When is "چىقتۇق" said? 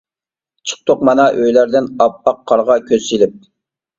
0.69-1.01